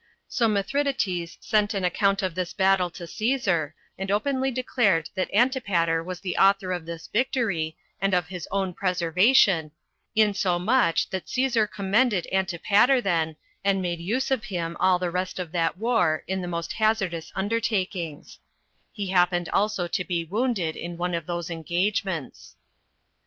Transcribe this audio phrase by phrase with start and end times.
[0.27, 6.03] So Mithridates sent an account of this battle to Cæsar, and openly declared that Antipater
[6.03, 9.69] was the author of this victory, and of his own preservation,
[10.15, 15.51] insomuch that Cæsar commended Antipater then, and made use of him all the rest of
[15.51, 18.39] that war in the most hazardous undertakings;
[18.91, 22.55] he happened also to be wounded in one of those engagements.